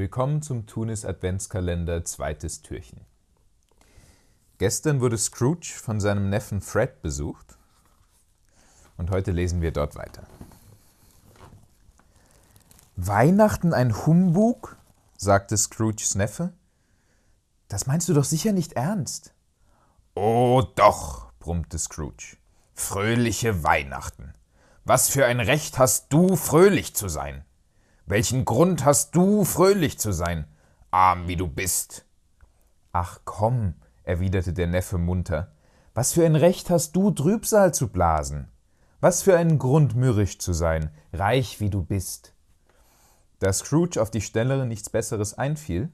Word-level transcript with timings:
Willkommen 0.00 0.40
zum 0.40 0.64
Tunis 0.64 1.04
Adventskalender 1.04 2.06
zweites 2.06 2.62
Türchen. 2.62 3.04
Gestern 4.56 5.02
wurde 5.02 5.18
Scrooge 5.18 5.74
von 5.76 6.00
seinem 6.00 6.30
Neffen 6.30 6.62
Fred 6.62 7.02
besucht 7.02 7.58
und 8.96 9.10
heute 9.10 9.30
lesen 9.30 9.60
wir 9.60 9.72
dort 9.72 9.96
weiter. 9.96 10.26
Weihnachten 12.96 13.74
ein 13.74 13.94
Humbug? 14.06 14.78
sagte 15.18 15.58
Scrooges 15.58 16.14
Neffe. 16.14 16.54
Das 17.68 17.86
meinst 17.86 18.08
du 18.08 18.14
doch 18.14 18.24
sicher 18.24 18.52
nicht 18.52 18.72
ernst. 18.72 19.34
Oh 20.14 20.62
doch, 20.76 21.30
brummte 21.40 21.78
Scrooge. 21.78 22.38
Fröhliche 22.72 23.64
Weihnachten. 23.64 24.32
Was 24.84 25.10
für 25.10 25.26
ein 25.26 25.40
Recht 25.40 25.78
hast 25.78 26.10
du, 26.10 26.36
fröhlich 26.36 26.96
zu 26.96 27.10
sein? 27.10 27.44
Welchen 28.10 28.44
Grund 28.44 28.84
hast 28.84 29.14
du, 29.14 29.44
fröhlich 29.44 30.00
zu 30.00 30.10
sein, 30.10 30.44
arm 30.90 31.28
wie 31.28 31.36
du 31.36 31.46
bist? 31.46 32.04
Ach 32.90 33.20
komm, 33.24 33.74
erwiderte 34.02 34.52
der 34.52 34.66
Neffe 34.66 34.98
munter, 34.98 35.52
was 35.94 36.12
für 36.12 36.26
ein 36.26 36.34
Recht 36.34 36.70
hast 36.70 36.96
du, 36.96 37.12
Trübsal 37.12 37.72
zu 37.72 37.86
blasen? 37.86 38.48
Was 38.98 39.22
für 39.22 39.38
einen 39.38 39.60
Grund, 39.60 39.94
mürrisch 39.94 40.40
zu 40.40 40.52
sein, 40.52 40.90
reich 41.12 41.60
wie 41.60 41.70
du 41.70 41.84
bist? 41.84 42.34
Da 43.38 43.52
Scrooge 43.52 44.02
auf 44.02 44.10
die 44.10 44.22
Stelle 44.22 44.66
nichts 44.66 44.90
Besseres 44.90 45.38
einfiel, 45.38 45.88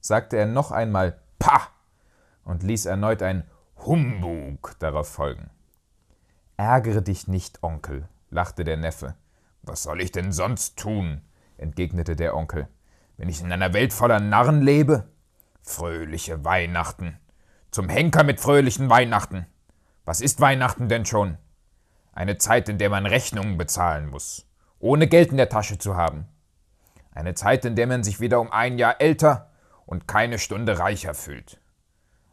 sagte 0.00 0.38
er 0.38 0.46
noch 0.46 0.70
einmal 0.70 1.20
Pah 1.38 1.68
und 2.44 2.62
ließ 2.62 2.86
erneut 2.86 3.22
ein 3.22 3.44
Humbug 3.84 4.74
darauf 4.78 5.08
folgen. 5.08 5.50
Ärgere 6.56 7.02
dich 7.02 7.28
nicht, 7.28 7.62
Onkel, 7.62 8.08
lachte 8.30 8.64
der 8.64 8.78
Neffe. 8.78 9.16
Was 9.60 9.82
soll 9.82 10.00
ich 10.00 10.12
denn 10.12 10.32
sonst 10.32 10.78
tun? 10.78 11.20
Entgegnete 11.58 12.16
der 12.16 12.34
Onkel. 12.34 12.68
Wenn 13.16 13.28
ich 13.28 13.40
in 13.40 13.52
einer 13.52 13.74
Welt 13.74 13.92
voller 13.92 14.20
Narren 14.20 14.62
lebe? 14.62 15.08
Fröhliche 15.62 16.44
Weihnachten. 16.44 17.18
Zum 17.70 17.88
Henker 17.88 18.24
mit 18.24 18.40
fröhlichen 18.40 18.88
Weihnachten. 18.88 19.46
Was 20.04 20.20
ist 20.20 20.40
Weihnachten 20.40 20.88
denn 20.88 21.04
schon? 21.04 21.36
Eine 22.12 22.38
Zeit, 22.38 22.68
in 22.68 22.78
der 22.78 22.90
man 22.90 23.06
Rechnungen 23.06 23.58
bezahlen 23.58 24.08
muss, 24.08 24.46
ohne 24.78 25.06
Geld 25.06 25.30
in 25.30 25.36
der 25.36 25.50
Tasche 25.50 25.78
zu 25.78 25.96
haben. 25.96 26.26
Eine 27.12 27.34
Zeit, 27.34 27.64
in 27.64 27.76
der 27.76 27.86
man 27.86 28.02
sich 28.02 28.20
wieder 28.20 28.40
um 28.40 28.50
ein 28.50 28.78
Jahr 28.78 29.00
älter 29.00 29.50
und 29.86 30.08
keine 30.08 30.38
Stunde 30.38 30.78
reicher 30.78 31.14
fühlt. 31.14 31.60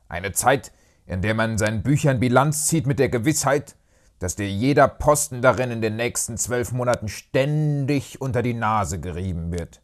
Eine 0.08 0.32
Zeit, 0.32 0.72
in 1.06 1.22
der 1.22 1.34
man 1.34 1.52
in 1.52 1.58
seinen 1.58 1.84
Büchern 1.84 2.20
Bilanz 2.20 2.68
zieht 2.68 2.88
mit 2.88 3.00
der 3.00 3.10
Gewissheit, 3.10 3.76
dass 4.20 4.36
dir 4.36 4.50
jeder 4.50 4.88
Posten 4.88 5.42
darin 5.42 5.72
in 5.72 5.82
den 5.82 5.96
nächsten 5.96 6.38
zwölf 6.38 6.72
Monaten 6.72 7.08
ständig 7.08 8.22
unter 8.22 8.42
die 8.42 8.54
Nase 8.54 9.00
gerieben 9.00 9.52
wird. 9.52 9.82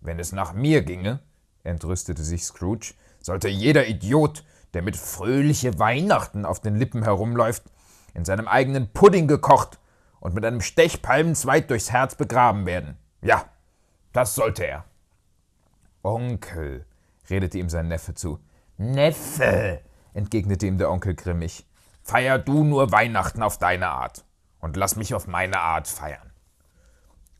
Wenn 0.00 0.18
es 0.18 0.32
nach 0.32 0.52
mir 0.52 0.82
ginge, 0.82 1.20
entrüstete 1.62 2.22
sich 2.22 2.44
Scrooge, 2.44 2.94
sollte 3.20 3.48
jeder 3.48 3.86
Idiot, 3.86 4.44
der 4.74 4.82
mit 4.82 4.96
fröhliche 4.96 5.78
Weihnachten 5.78 6.44
auf 6.44 6.60
den 6.60 6.76
Lippen 6.76 7.02
herumläuft, 7.02 7.64
in 8.14 8.24
seinem 8.24 8.48
eigenen 8.48 8.92
Pudding 8.92 9.28
gekocht 9.28 9.78
und 10.20 10.34
mit 10.34 10.44
einem 10.44 10.60
Stechpalmenzweig 10.60 11.68
durchs 11.68 11.90
Herz 11.90 12.14
begraben 12.14 12.66
werden. 12.66 12.96
Ja, 13.22 13.44
das 14.12 14.34
sollte 14.34 14.66
er. 14.66 14.84
Onkel, 16.02 16.86
redete 17.28 17.58
ihm 17.58 17.68
sein 17.68 17.88
Neffe 17.88 18.14
zu. 18.14 18.40
Neffe, 18.78 19.80
entgegnete 20.14 20.66
ihm 20.66 20.78
der 20.78 20.90
Onkel 20.90 21.14
grimmig. 21.14 21.66
Feier 22.10 22.40
du 22.40 22.64
nur 22.64 22.90
Weihnachten 22.90 23.40
auf 23.40 23.58
deine 23.58 23.90
Art 23.90 24.24
und 24.58 24.76
lass 24.76 24.96
mich 24.96 25.14
auf 25.14 25.28
meine 25.28 25.60
Art 25.60 25.86
feiern. 25.86 26.32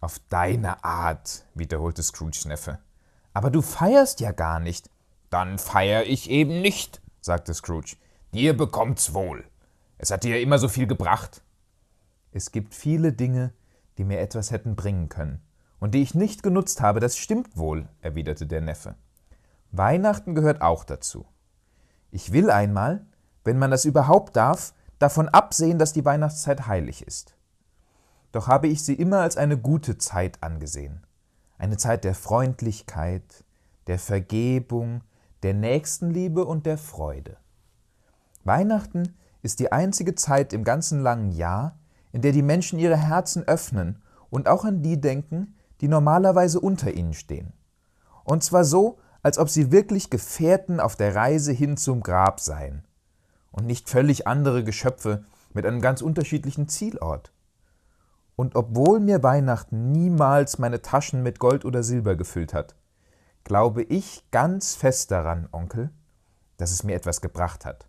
Auf 0.01 0.21
deine 0.29 0.85
Art, 0.85 1.45
wiederholte 1.55 2.05
Scrooges 2.05 2.45
Neffe. 2.45 2.79
Aber 3.35 3.51
du 3.51 3.63
feierst 3.63 4.21
ja 4.21 4.31
gar 4.31 4.61
nicht. 4.61 4.89
Dann 5.29 5.59
feier 5.59 6.05
ich 6.05 6.31
eben 6.31 6.61
nicht, 6.61 7.03
sagte 7.21 7.53
Scrooge. 7.53 7.97
Dir 8.33 8.57
bekommt's 8.57 9.13
wohl. 9.13 9.45
Es 9.99 10.13
hat 10.13 10.23
dir 10.23 10.41
immer 10.41 10.61
so 10.61 10.69
viel 10.69 10.87
gebracht. 10.87 11.43
Es 12.31 12.53
gibt 12.53 12.73
viele 12.73 13.13
Dinge, 13.13 13.53
die 13.99 14.05
mir 14.05 14.21
etwas 14.21 14.53
hätten 14.53 14.77
bringen 14.77 15.09
können, 15.09 15.43
und 15.81 15.97
die 15.97 16.03
ich 16.03 16.15
nicht 16.15 16.45
genutzt 16.45 16.81
habe, 16.81 17.01
das 17.01 17.17
stimmt 17.17 17.57
wohl, 17.57 17.89
erwiderte 18.03 18.47
der 18.47 18.61
Neffe. 18.61 18.95
Weihnachten 19.73 20.37
gehört 20.37 20.63
auch 20.63 20.85
dazu. 20.85 21.27
Ich 22.13 22.31
will 22.31 22.53
einmal, 22.53 23.05
wenn 23.45 23.59
man 23.59 23.71
das 23.71 23.85
überhaupt 23.85 24.37
darf, 24.37 24.75
davon 24.99 25.29
absehen, 25.29 25.79
dass 25.79 25.93
die 25.93 26.05
Weihnachtszeit 26.05 26.67
heilig 26.67 27.07
ist. 27.07 27.35
Doch 28.33 28.47
habe 28.47 28.69
ich 28.69 28.85
sie 28.85 28.95
immer 28.95 29.21
als 29.21 29.37
eine 29.37 29.59
gute 29.59 29.99
Zeit 29.99 30.43
angesehen, 30.43 31.05
eine 31.59 31.77
Zeit 31.77 32.05
der 32.05 32.15
Freundlichkeit, 32.15 33.45
der 33.87 33.99
Vergebung, 33.99 35.03
der 35.43 35.55
Nächstenliebe 35.55 36.45
und 36.45 36.67
der 36.67 36.79
Freude. 36.79 37.39
Weihnachten 38.45 39.15
ist 39.43 39.59
die 39.59 39.73
einzige 39.73 40.15
Zeit 40.15 40.53
im 40.53 40.65
ganzen 40.65 41.01
langen 41.01 41.33
Jahr, 41.33 41.79
in 42.13 42.23
der 42.23 42.33
die 42.33 42.43
Menschen 42.43 42.79
ihre 42.79 42.97
Herzen 42.97 43.43
öffnen 43.45 44.03
und 44.29 44.49
auch 44.49 44.65
an 44.65 44.83
die 44.83 45.01
denken, 45.01 45.57
die 45.81 45.89
normalerweise 45.89 46.61
unter 46.61 46.93
ihnen 46.93 47.15
stehen. 47.15 47.53
Und 48.25 48.45
zwar 48.45 48.65
so, 48.65 48.99
als 49.23 49.39
ob 49.39 49.49
sie 49.49 49.73
wirklich 49.73 50.11
Gefährten 50.11 50.79
auf 50.79 50.95
der 50.95 51.15
Reise 51.15 51.53
hin 51.53 51.77
zum 51.77 52.03
Grab 52.03 52.39
seien 52.39 52.85
und 53.51 53.67
nicht 53.67 53.89
völlig 53.89 54.27
andere 54.27 54.65
Geschöpfe 54.65 55.25
mit 55.53 55.67
einem 55.67 55.81
ganz 55.81 56.03
unterschiedlichen 56.03 56.69
Zielort. 56.69 57.33
Und 58.37 58.57
obwohl 58.57 59.01
mir 59.01 59.23
Weihnachten 59.23 59.93
niemals 59.93 60.59
meine 60.59 60.83
Taschen 60.83 61.23
mit 61.23 61.39
Gold 61.39 61.65
oder 61.65 61.83
Silber 61.83 62.17
gefüllt 62.17 62.55
hat, 62.55 62.75
glaube 63.45 63.83
ich 63.83 64.25
ganz 64.31 64.75
fest 64.75 65.11
daran, 65.11 65.49
Onkel, 65.53 65.91
dass 66.57 66.71
es 66.71 66.85
mir 66.85 66.95
etwas 66.95 67.21
gebracht 67.21 67.65
hat 67.65 67.87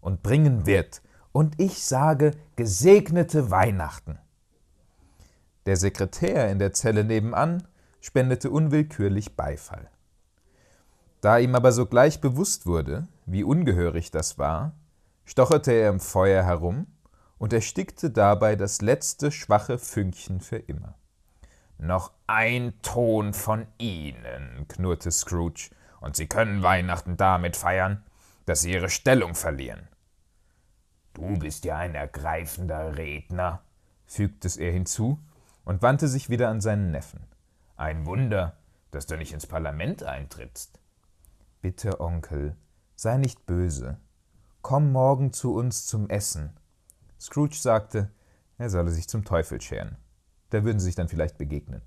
und 0.00 0.22
bringen 0.22 0.66
wird, 0.66 1.02
und 1.32 1.60
ich 1.60 1.84
sage 1.84 2.32
gesegnete 2.56 3.50
Weihnachten. 3.50 4.18
Der 5.66 5.76
Sekretär 5.76 6.50
in 6.50 6.58
der 6.58 6.72
Zelle 6.72 7.04
nebenan 7.04 7.62
spendete 8.00 8.50
unwillkürlich 8.50 9.36
Beifall. 9.36 9.90
Da 11.20 11.38
ihm 11.38 11.54
aber 11.54 11.72
sogleich 11.72 12.20
bewusst 12.20 12.66
wurde, 12.66 13.06
wie 13.26 13.44
ungehörig 13.44 14.10
das 14.10 14.38
war, 14.38 14.72
stocherte 15.28 15.72
er 15.72 15.90
im 15.90 16.00
Feuer 16.00 16.42
herum 16.42 16.86
und 17.36 17.52
erstickte 17.52 18.10
dabei 18.10 18.56
das 18.56 18.80
letzte 18.80 19.30
schwache 19.30 19.78
Fünkchen 19.78 20.40
für 20.40 20.56
immer. 20.56 20.94
Noch 21.76 22.12
ein 22.26 22.72
Ton 22.80 23.34
von 23.34 23.66
Ihnen, 23.76 24.66
knurrte 24.68 25.12
Scrooge, 25.12 25.70
und 26.00 26.16
Sie 26.16 26.28
können 26.28 26.62
Weihnachten 26.62 27.18
damit 27.18 27.56
feiern, 27.56 28.02
dass 28.46 28.62
Sie 28.62 28.72
Ihre 28.72 28.88
Stellung 28.88 29.34
verlieren. 29.34 29.86
Du 31.12 31.38
bist 31.38 31.66
ja 31.66 31.76
ein 31.76 31.94
ergreifender 31.94 32.96
Redner, 32.96 33.60
fügte 34.06 34.48
er 34.58 34.72
hinzu 34.72 35.18
und 35.66 35.82
wandte 35.82 36.08
sich 36.08 36.30
wieder 36.30 36.48
an 36.48 36.62
seinen 36.62 36.90
Neffen. 36.90 37.20
Ein 37.76 38.06
Wunder, 38.06 38.56
dass 38.92 39.04
du 39.04 39.18
nicht 39.18 39.34
ins 39.34 39.46
Parlament 39.46 40.02
eintrittst. 40.02 40.80
Bitte, 41.60 42.00
Onkel, 42.00 42.56
sei 42.96 43.18
nicht 43.18 43.44
böse 43.44 43.98
komm 44.68 44.92
morgen 44.92 45.32
zu 45.32 45.54
uns 45.54 45.86
zum 45.86 46.10
Essen. 46.10 46.50
Scrooge 47.18 47.54
sagte, 47.54 48.10
er 48.58 48.68
solle 48.68 48.90
sich 48.90 49.08
zum 49.08 49.24
Teufel 49.24 49.62
scheren. 49.62 49.96
Da 50.50 50.62
würden 50.62 50.78
sie 50.78 50.84
sich 50.84 50.94
dann 50.94 51.08
vielleicht 51.08 51.38
begegnen. 51.38 51.80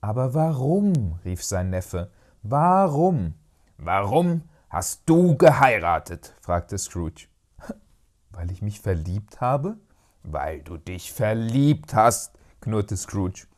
Aber 0.00 0.32
warum? 0.32 1.18
rief 1.24 1.42
sein 1.42 1.70
Neffe. 1.70 2.12
Warum? 2.44 3.34
Warum 3.78 4.42
hast 4.70 5.02
du 5.06 5.36
geheiratet? 5.36 6.36
fragte 6.40 6.78
Scrooge. 6.78 7.26
Weil 8.30 8.52
ich 8.52 8.62
mich 8.62 8.78
verliebt 8.78 9.40
habe? 9.40 9.76
Weil 10.22 10.62
du 10.62 10.76
dich 10.76 11.12
verliebt 11.12 11.94
hast, 11.94 12.38
knurrte 12.60 12.96
Scrooge, 12.96 13.48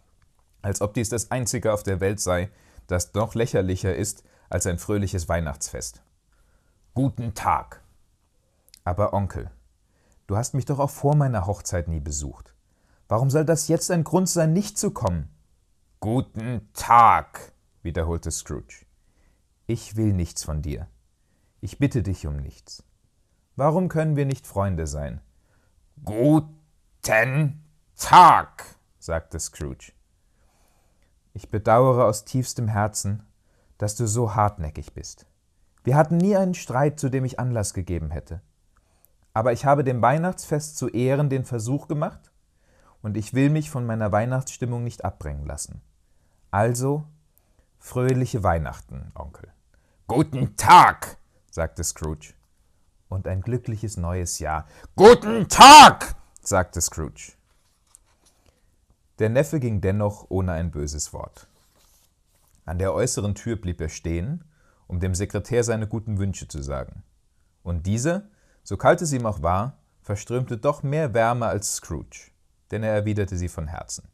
als 0.63 0.81
ob 0.81 0.95
dies 0.95 1.11
das 1.11 1.31
Einzige 1.31 1.75
auf 1.75 1.83
der 1.83 2.01
Welt 2.01 2.21
sei, 2.21 2.49
das 2.87 3.13
noch 3.13 3.35
lächerlicher 3.35 3.95
ist 3.95 4.25
als 4.49 4.65
ein 4.65 4.79
fröhliches 4.79 5.29
Weihnachtsfest. 5.29 6.03
Guten 6.95 7.35
Tag, 7.35 7.84
aber 8.85 9.15
Onkel, 9.15 9.51
du 10.27 10.37
hast 10.37 10.55
mich 10.55 10.67
doch 10.67 10.79
auch 10.79 10.91
vor 10.91 11.17
meiner 11.17 11.47
Hochzeit 11.47 11.89
nie 11.89 12.01
besucht. 12.01 12.55
Warum 13.09 13.31
soll 13.31 13.45
das 13.45 13.69
jetzt 13.69 13.91
ein 13.91 14.05
Grund 14.05 14.29
sein, 14.29 14.53
nicht 14.53 14.79
zu 14.79 14.91
kommen? 14.91 15.29
Guten 16.01 16.69
Tag, 16.75 17.53
wiederholte 17.83 18.31
Scrooge. 18.31 18.85
Ich 19.67 19.97
will 19.97 20.13
nichts 20.13 20.45
von 20.45 20.61
dir. 20.63 20.89
Ich 21.61 21.79
bitte 21.79 22.03
dich 22.03 22.27
um 22.27 22.37
nichts. 22.37 22.83
Warum 23.57 23.89
können 23.89 24.17
wir 24.17 24.27
nicht 24.27 24.47
Freunde 24.47 24.87
sein? 24.87 25.21
Guten 26.05 27.63
Tag, 27.97 28.65
sagte 28.99 29.41
Scrooge. 29.41 29.93
Ich 31.33 31.51
bedauere 31.51 32.05
aus 32.05 32.25
tiefstem 32.25 32.69
Herzen, 32.69 33.23
dass 33.79 33.97
du 33.97 34.07
so 34.07 34.35
hartnäckig 34.35 34.93
bist. 34.93 35.27
Wir 35.83 35.97
hatten 35.97 36.17
nie 36.17 36.37
einen 36.37 36.55
Streit, 36.55 37.01
zu 37.01 37.09
dem 37.09 37.25
ich 37.25 37.39
Anlass 37.39 37.75
gegeben 37.75 38.11
hätte. 38.11 38.41
Aber 39.35 39.53
ich 39.53 39.67
habe 39.67 39.85
dem 39.85 40.01
Weihnachtsfest 40.01 40.79
zu 40.79 40.89
Ehren 40.89 41.29
den 41.29 41.45
Versuch 41.45 41.89
gemacht 41.89 42.33
und 43.03 43.17
ich 43.19 43.35
will 43.35 43.51
mich 43.51 43.71
von 43.71 43.85
meiner 43.85 44.11
Weihnachtsstimmung 44.13 44.83
nicht 44.83 45.05
abbringen 45.05 45.45
lassen. 45.45 45.83
Also 46.51 47.05
Fröhliche 47.85 48.43
Weihnachten, 48.43 49.13
Onkel. 49.15 49.53
Guten 50.07 50.57
Tag, 50.57 51.19
sagte 51.51 51.85
Scrooge. 51.85 52.33
Und 53.11 53.29
ein 53.29 53.43
glückliches 53.43 53.99
neues 53.99 54.39
Jahr. 54.39 54.67
Guten 54.97 55.51
Tag, 55.51 56.17
sagte 56.41 56.81
Scrooge. 56.81 57.35
Der 59.19 59.29
Neffe 59.29 59.61
ging 59.61 59.83
dennoch 59.83 60.31
ohne 60.31 60.53
ein 60.53 60.71
böses 60.71 61.13
Wort. 61.13 61.47
An 62.65 62.79
der 62.79 62.95
äußeren 62.95 63.35
Tür 63.35 63.57
blieb 63.57 63.83
er 63.83 63.91
stehen, 63.91 64.45
um 64.87 64.99
dem 64.99 65.15
Sekretär 65.15 65.63
seine 65.63 65.87
guten 65.87 66.19
Wünsche 66.19 66.49
zu 66.49 66.63
sagen. 66.63 67.03
Und 67.63 67.87
dieser, 67.87 68.23
so 68.65 68.77
kalt 68.77 69.01
es 69.03 69.13
ihm 69.13 69.27
auch 69.27 69.43
war, 69.43 69.79
verströmte 70.03 70.59
doch 70.59 70.83
mehr 70.83 71.15
Wärme 71.15 71.47
als 71.47 71.77
Scrooge, 71.77 72.31
denn 72.71 72.83
er 72.83 72.93
erwiderte 72.93 73.37
sie 73.37 73.49
von 73.49 73.69
Herzen. 73.69 74.09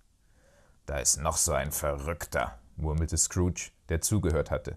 Da 0.87 0.99
ist 0.99 1.21
noch 1.21 1.37
so 1.37 1.53
ein 1.53 1.73
Verrückter, 1.73 2.59
murmelte 2.77 3.17
Scrooge, 3.17 3.71
der 3.89 4.01
zugehört 4.01 4.51
hatte. 4.51 4.77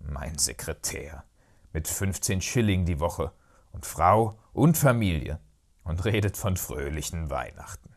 Mein 0.00 0.38
Sekretär. 0.38 1.24
Mit 1.72 1.88
15 1.88 2.40
Schilling 2.40 2.84
die 2.84 3.00
Woche 3.00 3.32
und 3.70 3.86
Frau 3.86 4.38
und 4.52 4.76
Familie 4.76 5.38
und 5.84 6.04
redet 6.04 6.36
von 6.36 6.56
fröhlichen 6.56 7.30
Weihnachten. 7.30 7.94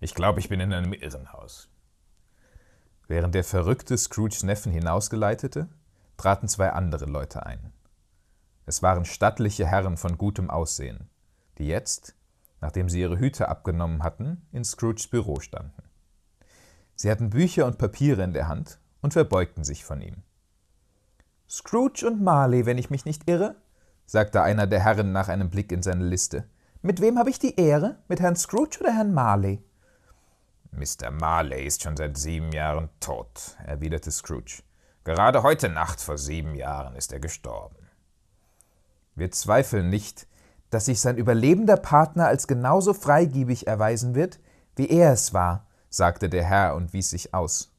Ich 0.00 0.14
glaube, 0.14 0.40
ich 0.40 0.48
bin 0.48 0.60
in 0.60 0.72
einem 0.72 0.92
Irrenhaus. 0.92 1.68
Während 3.06 3.34
der 3.34 3.44
verrückte 3.44 3.96
Scrooges 3.96 4.42
Neffen 4.42 4.72
hinausgeleitete, 4.72 5.68
traten 6.16 6.48
zwei 6.48 6.70
andere 6.70 7.06
Leute 7.06 7.46
ein. 7.46 7.72
Es 8.68 8.82
waren 8.82 9.06
stattliche 9.06 9.66
Herren 9.66 9.96
von 9.96 10.18
gutem 10.18 10.50
Aussehen, 10.50 11.08
die 11.56 11.68
jetzt, 11.68 12.14
nachdem 12.60 12.90
sie 12.90 13.00
ihre 13.00 13.18
Hüte 13.18 13.48
abgenommen 13.48 14.02
hatten, 14.02 14.46
in 14.52 14.62
Scrooges 14.62 15.08
Büro 15.08 15.40
standen. 15.40 15.82
Sie 16.94 17.10
hatten 17.10 17.30
Bücher 17.30 17.64
und 17.64 17.78
Papiere 17.78 18.22
in 18.22 18.34
der 18.34 18.46
Hand 18.46 18.78
und 19.00 19.14
verbeugten 19.14 19.64
sich 19.64 19.86
von 19.86 20.02
ihm. 20.02 20.16
Scrooge 21.48 22.06
und 22.06 22.22
Marley, 22.22 22.66
wenn 22.66 22.76
ich 22.76 22.90
mich 22.90 23.06
nicht 23.06 23.26
irre, 23.26 23.56
sagte 24.04 24.42
einer 24.42 24.66
der 24.66 24.80
Herren 24.80 25.12
nach 25.12 25.28
einem 25.28 25.48
Blick 25.48 25.72
in 25.72 25.82
seine 25.82 26.04
Liste. 26.04 26.44
Mit 26.82 27.00
wem 27.00 27.18
habe 27.18 27.30
ich 27.30 27.38
die 27.38 27.58
Ehre? 27.58 27.96
Mit 28.06 28.20
Herrn 28.20 28.36
Scrooge 28.36 28.80
oder 28.80 28.92
Herrn 28.92 29.14
Marley? 29.14 29.62
Mr. 30.72 31.10
Marley 31.10 31.64
ist 31.64 31.84
schon 31.84 31.96
seit 31.96 32.18
sieben 32.18 32.52
Jahren 32.52 32.90
tot, 33.00 33.56
erwiderte 33.64 34.10
Scrooge. 34.10 34.62
Gerade 35.04 35.42
heute 35.42 35.70
Nacht 35.70 36.02
vor 36.02 36.18
sieben 36.18 36.54
Jahren 36.54 36.96
ist 36.96 37.14
er 37.14 37.20
gestorben. 37.20 37.87
Wir 39.18 39.32
zweifeln 39.32 39.88
nicht, 39.88 40.28
dass 40.70 40.84
sich 40.84 41.00
sein 41.00 41.16
überlebender 41.16 41.76
Partner 41.76 42.26
als 42.26 42.46
genauso 42.46 42.94
freigiebig 42.94 43.66
erweisen 43.66 44.14
wird, 44.14 44.38
wie 44.76 44.88
er 44.88 45.12
es 45.12 45.34
war, 45.34 45.66
sagte 45.88 46.28
der 46.28 46.44
Herr 46.44 46.76
und 46.76 46.92
wies 46.92 47.10
sich 47.10 47.34
aus. 47.34 47.72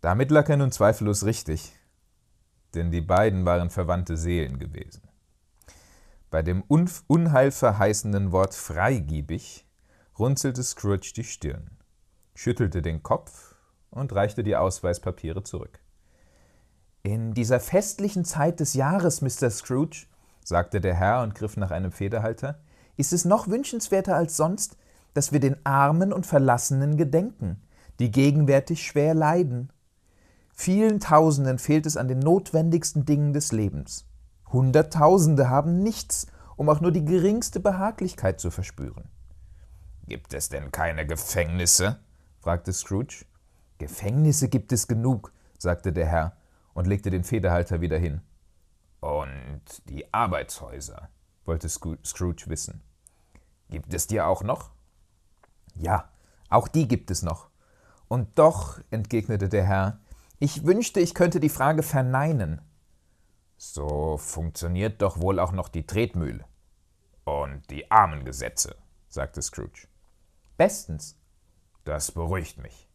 Damit 0.00 0.32
lag 0.32 0.48
er 0.48 0.56
nun 0.56 0.72
zweifellos 0.72 1.24
richtig, 1.24 1.72
denn 2.74 2.90
die 2.90 3.00
beiden 3.00 3.44
waren 3.44 3.70
verwandte 3.70 4.16
Seelen 4.16 4.58
gewesen. 4.58 5.02
Bei 6.30 6.42
dem 6.42 6.62
unheilverheißenden 6.62 8.32
Wort 8.32 8.54
freigiebig 8.54 9.68
runzelte 10.18 10.64
Scrooge 10.64 11.12
die 11.14 11.24
Stirn, 11.24 11.78
schüttelte 12.34 12.82
den 12.82 13.04
Kopf 13.04 13.54
und 13.90 14.12
reichte 14.12 14.42
die 14.42 14.56
Ausweispapiere 14.56 15.44
zurück. 15.44 15.78
In 17.04 17.34
dieser 17.34 17.58
festlichen 17.58 18.24
Zeit 18.24 18.60
des 18.60 18.74
Jahres, 18.74 19.22
Mr. 19.22 19.50
Scrooge, 19.50 20.06
sagte 20.44 20.80
der 20.80 20.94
Herr 20.94 21.22
und 21.22 21.34
griff 21.34 21.56
nach 21.56 21.72
einem 21.72 21.90
Federhalter, 21.90 22.60
ist 22.96 23.12
es 23.12 23.24
noch 23.24 23.48
wünschenswerter 23.48 24.14
als 24.14 24.36
sonst, 24.36 24.76
dass 25.12 25.32
wir 25.32 25.40
den 25.40 25.56
Armen 25.66 26.12
und 26.12 26.26
Verlassenen 26.26 26.96
gedenken, 26.96 27.60
die 27.98 28.12
gegenwärtig 28.12 28.86
schwer 28.86 29.14
leiden. 29.14 29.72
Vielen 30.52 31.00
Tausenden 31.00 31.58
fehlt 31.58 31.86
es 31.86 31.96
an 31.96 32.06
den 32.06 32.20
notwendigsten 32.20 33.04
Dingen 33.04 33.32
des 33.32 33.50
Lebens. 33.50 34.06
Hunderttausende 34.52 35.50
haben 35.50 35.82
nichts, 35.82 36.28
um 36.54 36.68
auch 36.68 36.80
nur 36.80 36.92
die 36.92 37.04
geringste 37.04 37.58
Behaglichkeit 37.58 38.38
zu 38.38 38.52
verspüren. 38.52 39.08
Gibt 40.06 40.34
es 40.34 40.50
denn 40.50 40.70
keine 40.70 41.04
Gefängnisse? 41.04 41.98
fragte 42.38 42.72
Scrooge. 42.72 43.24
Gefängnisse 43.78 44.48
gibt 44.48 44.70
es 44.70 44.86
genug, 44.86 45.32
sagte 45.58 45.92
der 45.92 46.06
Herr 46.06 46.36
und 46.74 46.86
legte 46.86 47.10
den 47.10 47.24
Federhalter 47.24 47.80
wieder 47.80 47.98
hin. 47.98 48.20
Und 49.00 49.62
die 49.86 50.12
Arbeitshäuser, 50.12 51.08
wollte 51.44 51.68
Scrooge 51.68 52.44
wissen. 52.46 52.82
Gibt 53.68 53.92
es 53.94 54.06
die 54.06 54.20
auch 54.20 54.42
noch? 54.42 54.70
Ja, 55.74 56.10
auch 56.48 56.68
die 56.68 56.86
gibt 56.86 57.10
es 57.10 57.22
noch. 57.22 57.50
Und 58.08 58.38
doch, 58.38 58.78
entgegnete 58.90 59.48
der 59.48 59.64
Herr, 59.64 60.00
ich 60.38 60.66
wünschte, 60.66 61.00
ich 61.00 61.14
könnte 61.14 61.40
die 61.40 61.48
Frage 61.48 61.82
verneinen. 61.82 62.60
So 63.56 64.18
funktioniert 64.18 65.00
doch 65.00 65.20
wohl 65.20 65.38
auch 65.38 65.52
noch 65.52 65.68
die 65.68 65.86
Tretmühle. 65.86 66.44
Und 67.24 67.70
die 67.70 67.90
Armengesetze, 67.90 68.76
sagte 69.08 69.40
Scrooge. 69.40 69.86
Bestens. 70.56 71.16
Das 71.84 72.12
beruhigt 72.12 72.58
mich. 72.58 72.88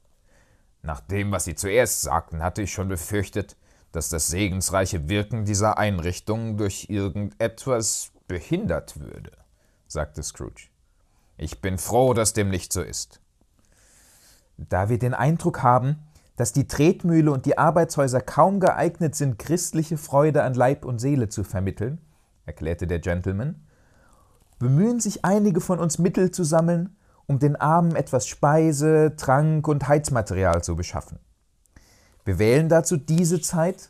Nach 0.82 1.00
dem, 1.00 1.32
was 1.32 1.46
Sie 1.46 1.56
zuerst 1.56 2.02
sagten, 2.02 2.44
hatte 2.44 2.62
ich 2.62 2.72
schon 2.72 2.88
befürchtet, 2.88 3.58
dass 3.98 4.10
das 4.10 4.28
segensreiche 4.28 5.10
Wirken 5.10 5.44
dieser 5.44 5.80
Einrichtung 5.80 6.56
durch 6.56 6.86
irgendetwas 6.88 8.12
behindert 8.28 9.00
würde, 9.00 9.32
sagte 9.88 10.22
Scrooge. 10.22 10.68
Ich 11.36 11.62
bin 11.62 11.80
froh, 11.80 12.14
dass 12.14 12.34
dem 12.34 12.52
nicht 12.52 12.72
so 12.72 12.84
ist. 12.84 13.22
Da 14.56 14.90
wir 14.90 15.00
den 15.00 15.16
Eindruck 15.16 15.64
haben, 15.64 15.98
dass 16.36 16.54
die 16.54 16.68
Tretmühle 16.68 17.32
und 17.32 17.48
die 17.48 17.58
Arbeitshäuser 17.58 18.22
kaum 18.22 18.60
geeignet 18.60 19.16
sind, 19.16 19.40
christliche 19.40 19.98
Freude 19.98 20.44
an 20.44 20.54
Leib 20.54 20.86
und 20.86 21.00
Seele 21.00 21.30
zu 21.30 21.44
vermitteln, 21.44 22.00
erklärte 22.46 22.86
der 22.86 23.00
Gentleman, 23.00 23.66
bemühen 24.60 25.00
sich 25.00 25.26
einige 25.26 25.60
von 25.60 25.80
uns 25.80 25.98
Mittel 25.98 26.30
zu 26.30 26.44
sammeln, 26.44 26.96
um 27.26 27.40
den 27.40 27.56
Armen 27.56 27.96
etwas 27.96 28.28
Speise, 28.28 29.16
Trank 29.18 29.68
und 29.68 29.88
Heizmaterial 29.88 30.64
zu 30.64 30.76
beschaffen. 30.76 31.18
Wir 32.28 32.40
wählen 32.40 32.68
dazu 32.68 32.98
diese 32.98 33.40
Zeit, 33.40 33.90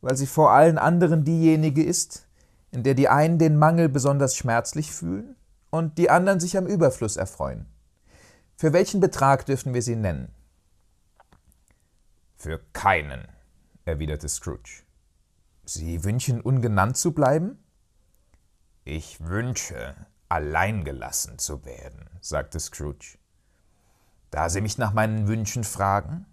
weil 0.00 0.16
sie 0.16 0.26
vor 0.26 0.50
allen 0.50 0.76
anderen 0.76 1.22
diejenige 1.22 1.84
ist, 1.84 2.26
in 2.72 2.82
der 2.82 2.94
die 2.94 3.08
einen 3.08 3.38
den 3.38 3.56
Mangel 3.56 3.88
besonders 3.88 4.34
schmerzlich 4.34 4.90
fühlen 4.90 5.36
und 5.70 5.96
die 5.96 6.10
anderen 6.10 6.40
sich 6.40 6.58
am 6.58 6.66
Überfluss 6.66 7.16
erfreuen. 7.16 7.66
Für 8.56 8.72
welchen 8.72 8.98
Betrag 8.98 9.46
dürfen 9.46 9.72
wir 9.72 9.82
sie 9.82 9.94
nennen? 9.94 10.32
Für 12.34 12.58
keinen, 12.72 13.28
erwiderte 13.84 14.28
Scrooge. 14.28 14.82
Sie 15.64 16.02
wünschen 16.02 16.40
ungenannt 16.40 16.96
zu 16.96 17.12
bleiben? 17.12 17.56
Ich 18.82 19.20
wünsche, 19.20 19.94
allein 20.28 20.82
gelassen 20.82 21.38
zu 21.38 21.64
werden, 21.64 22.10
sagte 22.20 22.58
Scrooge. 22.58 23.16
Da 24.32 24.48
Sie 24.48 24.60
mich 24.60 24.76
nach 24.76 24.92
meinen 24.92 25.28
Wünschen 25.28 25.62
fragen, 25.62 26.26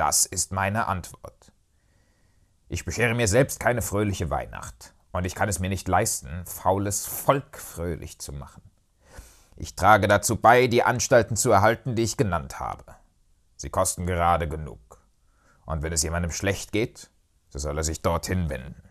das 0.00 0.24
ist 0.24 0.50
meine 0.50 0.86
Antwort. 0.86 1.52
Ich 2.70 2.86
beschere 2.86 3.14
mir 3.14 3.28
selbst 3.28 3.60
keine 3.60 3.82
fröhliche 3.82 4.30
Weihnacht, 4.30 4.94
und 5.12 5.26
ich 5.26 5.34
kann 5.34 5.50
es 5.50 5.58
mir 5.58 5.68
nicht 5.68 5.88
leisten, 5.88 6.46
faules 6.46 7.04
Volk 7.04 7.58
fröhlich 7.58 8.18
zu 8.18 8.32
machen. 8.32 8.62
Ich 9.56 9.76
trage 9.76 10.08
dazu 10.08 10.36
bei, 10.36 10.68
die 10.68 10.84
Anstalten 10.84 11.36
zu 11.36 11.50
erhalten, 11.50 11.96
die 11.96 12.02
ich 12.02 12.16
genannt 12.16 12.60
habe. 12.60 12.96
Sie 13.56 13.68
kosten 13.68 14.06
gerade 14.06 14.48
genug. 14.48 15.06
Und 15.66 15.82
wenn 15.82 15.92
es 15.92 16.02
jemandem 16.02 16.30
schlecht 16.30 16.72
geht, 16.72 17.10
so 17.50 17.58
soll 17.58 17.76
er 17.76 17.84
sich 17.84 18.00
dorthin 18.00 18.48
wenden. 18.48 18.88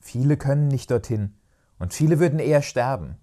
Viele 0.00 0.36
können 0.36 0.68
nicht 0.68 0.90
dorthin, 0.90 1.40
und 1.78 1.94
viele 1.94 2.18
würden 2.18 2.40
eher 2.40 2.60
sterben. 2.60 3.16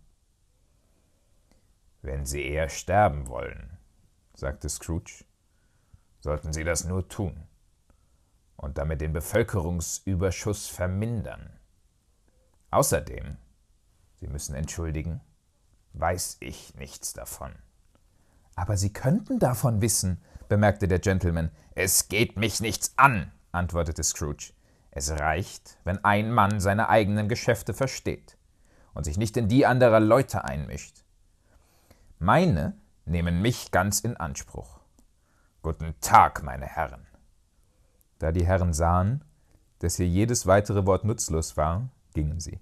Wenn 2.02 2.26
Sie 2.26 2.44
eher 2.44 2.70
sterben 2.70 3.28
wollen, 3.28 3.78
sagte 4.34 4.68
Scrooge, 4.68 5.26
sollten 6.22 6.54
Sie 6.54 6.64
das 6.64 6.86
nur 6.86 7.08
tun 7.10 7.44
und 8.56 8.78
damit 8.78 9.02
den 9.02 9.12
Bevölkerungsüberschuss 9.12 10.68
vermindern. 10.68 11.60
Außerdem, 12.70 13.38
Sie 14.16 14.28
müssen 14.28 14.56
entschuldigen, 14.56 15.20
weiß 15.94 16.38
ich 16.40 16.76
nichts 16.76 17.14
davon. 17.14 17.52
Aber 18.56 18.78
Sie 18.78 18.94
könnten 18.94 19.40
davon 19.40 19.82
wissen, 19.82 20.22
bemerkte 20.48 20.88
der 20.88 21.00
Gentleman. 21.00 21.50
Es 21.76 22.08
geht 22.08 22.38
mich 22.38 22.60
nichts 22.60 22.94
an, 22.98 23.32
antwortete 23.52 24.04
Scrooge. 24.04 24.54
Es 24.92 25.10
reicht, 25.10 25.78
wenn 25.84 26.04
ein 26.04 26.32
Mann 26.32 26.60
seine 26.60 26.90
eigenen 26.90 27.30
Geschäfte 27.30 27.74
versteht 27.74 28.38
und 28.94 29.06
sich 29.06 29.18
nicht 29.18 29.38
in 29.38 29.48
die 29.48 29.66
anderer 29.66 30.02
Leute 30.02 30.44
einmischt. 30.44 31.04
Meine 32.20 32.78
nehmen 33.06 33.42
mich 33.42 33.72
ganz 33.72 34.02
in 34.02 34.18
Anspruch. 34.18 34.81
Guten 35.64 35.94
Tag, 36.02 36.42
meine 36.42 36.66
Herren. 36.66 37.06
Da 38.18 38.32
die 38.32 38.48
Herren 38.48 38.74
sahen, 38.74 39.24
dass 39.78 39.98
hier 39.98 40.08
jedes 40.08 40.48
weitere 40.48 40.88
Wort 40.88 41.06
nutzlos 41.06 41.56
war, 41.56 41.90
gingen 42.16 42.40
sie. 42.40 42.60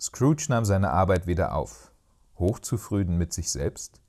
Scrooge 0.00 0.46
nahm 0.48 0.64
seine 0.64 0.90
Arbeit 0.90 1.28
wieder 1.28 1.54
auf, 1.54 1.92
hochzufrieden 2.36 3.16
mit 3.16 3.32
sich 3.32 3.52
selbst 3.52 4.00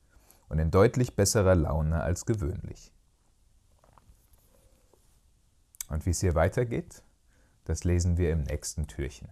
und 0.47 0.57
in 0.57 0.71
deutlich 0.71 1.15
besserer 1.15 1.53
Laune 1.53 2.01
als 2.01 2.25
gewöhnlich. 2.25 2.91
Und 5.89 6.07
wie 6.07 6.11
es 6.11 6.21
hier 6.21 6.33
weitergeht, 6.33 7.03
das 7.65 7.83
lesen 7.83 8.17
wir 8.17 8.31
im 8.31 8.41
nächsten 8.41 8.87
Türchen. 8.87 9.29